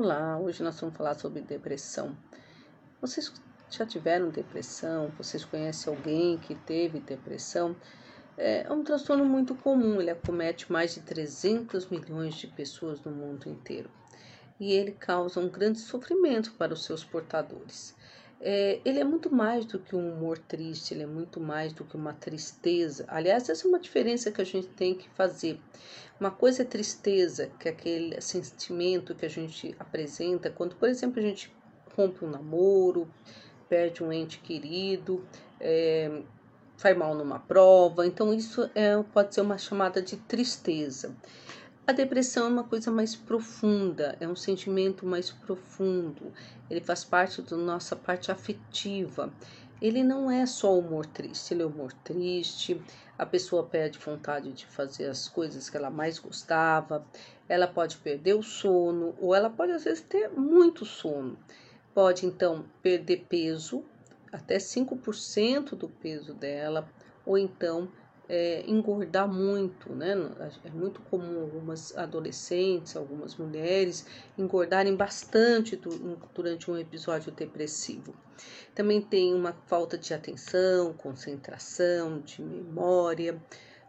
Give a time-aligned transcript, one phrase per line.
[0.00, 2.16] Olá, hoje nós vamos falar sobre depressão.
[3.00, 3.32] Vocês
[3.68, 5.10] já tiveram depressão?
[5.18, 7.74] Vocês conhecem alguém que teve depressão?
[8.36, 13.48] É um transtorno muito comum, ele acomete mais de 300 milhões de pessoas no mundo
[13.48, 13.90] inteiro
[14.60, 17.92] e ele causa um grande sofrimento para os seus portadores.
[18.40, 21.84] É, ele é muito mais do que um humor triste, ele é muito mais do
[21.84, 23.04] que uma tristeza.
[23.08, 25.60] Aliás, essa é uma diferença que a gente tem que fazer.
[26.20, 31.18] Uma coisa é tristeza, que é aquele sentimento que a gente apresenta quando, por exemplo,
[31.18, 31.52] a gente
[31.96, 33.08] rompe um namoro,
[33.68, 35.24] perde um ente querido,
[35.60, 36.22] é,
[36.76, 38.06] faz mal numa prova.
[38.06, 41.14] Então, isso é, pode ser uma chamada de tristeza.
[41.88, 46.34] A depressão é uma coisa mais profunda, é um sentimento mais profundo.
[46.68, 49.32] Ele faz parte da nossa parte afetiva.
[49.80, 52.78] Ele não é só humor triste, ele é humor triste.
[53.16, 57.06] A pessoa perde vontade de fazer as coisas que ela mais gostava.
[57.48, 61.38] Ela pode perder o sono, ou ela pode às vezes ter muito sono.
[61.94, 63.82] Pode então perder peso,
[64.30, 66.86] até 5% do peso dela,
[67.24, 67.88] ou então
[68.28, 70.14] é, engordar muito, né?
[70.64, 74.04] É muito comum algumas adolescentes, algumas mulheres
[74.36, 75.80] engordarem bastante
[76.34, 78.14] durante um episódio depressivo.
[78.74, 83.40] Também tem uma falta de atenção, concentração, de memória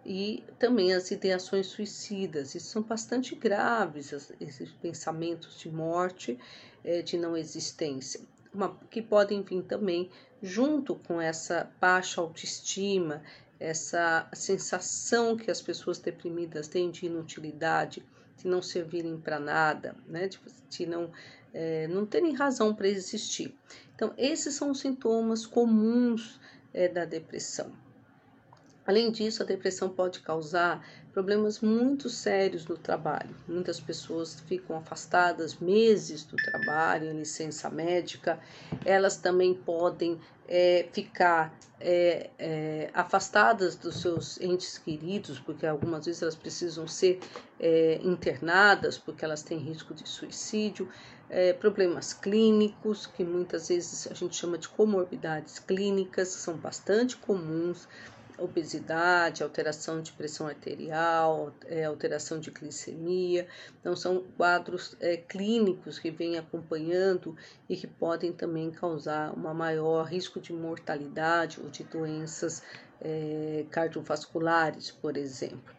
[0.06, 2.56] e também as ideações suicidas.
[2.56, 6.40] Isso são bastante graves, esses pensamentos de morte,
[6.84, 8.22] é, de não existência.
[8.54, 10.10] Uma, que podem vir também
[10.42, 13.22] junto com essa baixa autoestima,
[13.60, 18.06] essa sensação que as pessoas deprimidas têm de inutilidade,
[18.38, 20.28] de não servirem para nada, né?
[20.28, 21.12] de, de não,
[21.54, 23.54] é, não terem razão para existir.
[23.94, 26.40] Então, esses são os sintomas comuns
[26.74, 27.72] é, da depressão.
[28.90, 33.36] Além disso, a depressão pode causar problemas muito sérios no trabalho.
[33.48, 38.40] Muitas pessoas ficam afastadas meses do trabalho, em licença médica.
[38.84, 46.24] Elas também podem é, ficar é, é, afastadas dos seus entes queridos, porque algumas vezes
[46.24, 47.20] elas precisam ser
[47.60, 50.90] é, internadas, porque elas têm risco de suicídio.
[51.30, 57.88] É, problemas clínicos, que muitas vezes a gente chama de comorbidades clínicas, são bastante comuns
[58.42, 63.48] obesidade, alteração de pressão arterial, é, alteração de glicemia.
[63.80, 67.36] Então, são quadros é, clínicos que vêm acompanhando
[67.68, 72.64] e que podem também causar um maior risco de mortalidade ou de doenças
[73.02, 75.74] é, cardiovasculares, por exemplo.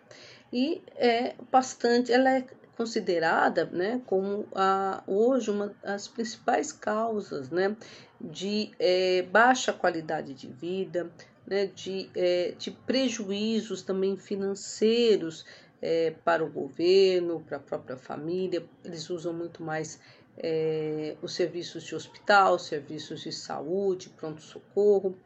[0.53, 2.45] E é bastante, ela é
[2.77, 7.77] considerada né, como a, hoje uma das principais causas né,
[8.21, 11.11] de é, baixa qualidade de vida,
[11.51, 15.45] né, de, é, de prejuízos também financeiros
[15.83, 18.65] é, para o governo, para a própria família.
[18.85, 19.99] Eles usam muito mais
[20.39, 25.17] é, os serviços de hospital, serviços de saúde, pronto-socorro.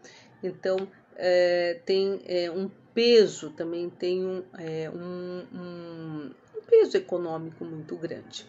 [0.43, 7.97] Então, é, tem é, um peso, também tem é, um, um, um peso econômico muito
[7.97, 8.47] grande.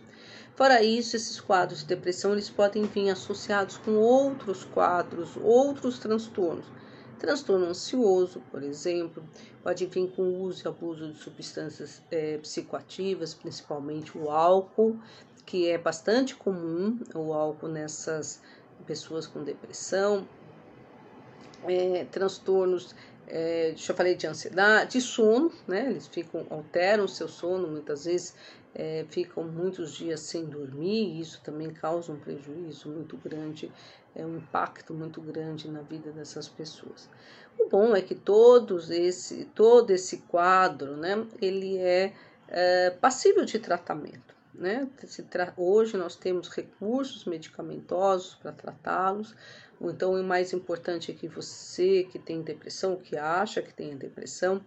[0.55, 6.65] Fora isso, esses quadros de depressão eles podem vir associados com outros quadros, outros transtornos,
[7.25, 9.23] Transtorno ansioso, por exemplo,
[9.63, 14.99] pode vir com o uso e abuso de substâncias é, psicoativas, principalmente o álcool,
[15.43, 18.43] que é bastante comum, o álcool nessas
[18.85, 20.27] pessoas com depressão.
[21.67, 22.93] É, transtornos,
[23.27, 25.89] é, já falei de ansiedade, de sono, né?
[25.89, 28.35] Eles ficam, alteram o seu sono, muitas vezes
[28.73, 33.71] é, ficam muitos dias sem dormir, e isso também causa um prejuízo muito grande
[34.15, 37.09] é um impacto muito grande na vida dessas pessoas.
[37.59, 42.13] O bom é que todos esse, todo esse quadro, né, ele é,
[42.47, 44.34] é passível de tratamento.
[44.57, 44.87] Né?
[45.57, 49.35] Hoje nós temos recursos medicamentosos para tratá-los.
[49.81, 54.61] Então, o mais importante é que você que tem depressão, que acha que tem depressão,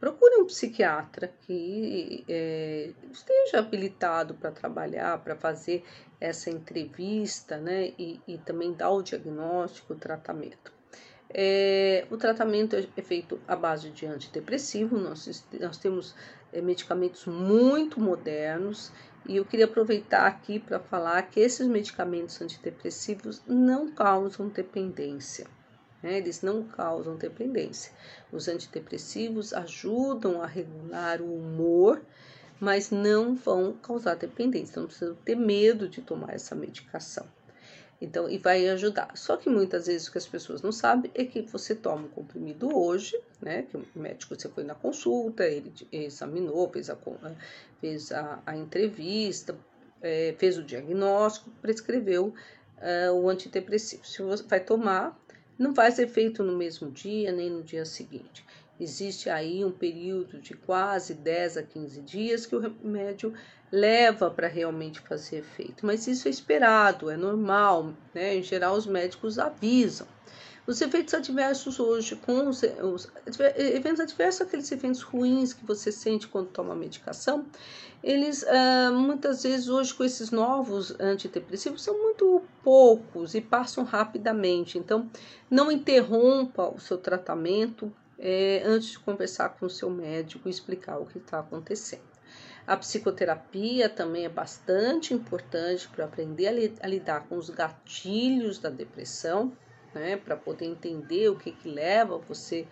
[0.00, 5.84] procure um psiquiatra que é, esteja habilitado para trabalhar, para fazer
[6.20, 10.72] essa entrevista, né, e, e, também dar o diagnóstico, o tratamento.
[11.28, 16.14] É, o tratamento é feito à base de antidepressivo, nós, nós temos
[16.52, 18.92] é, medicamentos muito modernos
[19.26, 25.46] e eu queria aproveitar aqui para falar que esses medicamentos antidepressivos não causam dependência.
[26.02, 26.18] Né?
[26.18, 27.92] Eles não causam dependência.
[28.30, 32.02] Os antidepressivos ajudam a regular o humor,
[32.60, 34.72] mas não vão causar dependência.
[34.72, 37.26] Então, não precisa ter medo de tomar essa medicação.
[38.00, 39.16] Então, e vai ajudar.
[39.16, 42.08] Só que muitas vezes o que as pessoas não sabem é que você toma um
[42.08, 43.62] comprimido hoje, né?
[43.62, 46.98] Que o médico você foi na consulta, ele examinou, fez a,
[47.80, 49.56] fez a, a entrevista,
[50.02, 52.34] é, fez o diagnóstico, prescreveu
[52.80, 54.06] é, o antidepressivo.
[54.06, 55.18] Se você vai tomar,
[55.58, 58.44] não faz efeito no mesmo dia nem no dia seguinte.
[58.78, 63.32] Existe aí um período de quase 10 a 15 dias que o remédio
[63.70, 68.36] leva para realmente fazer efeito, mas isso é esperado, é normal, né?
[68.36, 70.06] Em geral, os médicos avisam.
[70.66, 73.10] Os efeitos adversos hoje, com os, os
[73.56, 77.44] eventos adversos, aqueles eventos ruins que você sente quando toma medicação,
[78.02, 84.78] eles uh, muitas vezes hoje com esses novos antidepressivos são muito poucos e passam rapidamente.
[84.78, 85.10] Então,
[85.50, 87.92] não interrompa o seu tratamento
[88.24, 92.14] é, antes de conversar com o seu médico e explicar o que está acontecendo.
[92.66, 98.58] A psicoterapia também é bastante importante para aprender a, li a lidar com os gatilhos
[98.58, 99.52] da depressão
[99.94, 102.66] né, para poder entender o que, que leva você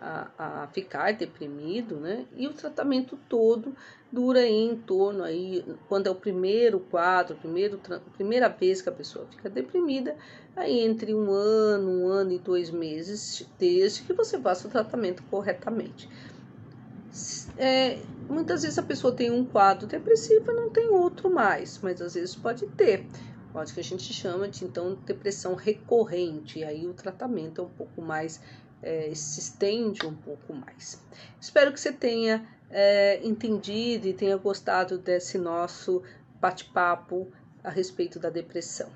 [0.00, 2.26] a, a, ficar deprimido, né?
[2.36, 3.74] E o tratamento todo
[4.10, 7.80] dura em torno aí, quando é o primeiro quadro, primeiro,
[8.14, 10.16] primeira vez que a pessoa fica deprimida,
[10.54, 15.22] aí entre um ano, um ano e dois meses, desde que você faça o tratamento
[15.24, 16.08] corretamente.
[17.56, 17.98] É,
[18.28, 22.14] muitas vezes a pessoa tem um quadro depressivo e não tem outro mais, mas às
[22.14, 23.06] vezes pode ter
[23.56, 27.70] pode que a gente chama de então depressão recorrente, e aí o tratamento é um
[27.70, 28.38] pouco mais,
[28.82, 31.00] é, se estende um pouco mais.
[31.40, 36.02] Espero que você tenha é, entendido e tenha gostado desse nosso
[36.38, 37.32] bate-papo
[37.64, 38.90] a respeito da depressão.